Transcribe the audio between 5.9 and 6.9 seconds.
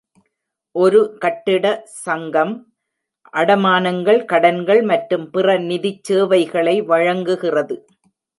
சேவைகளை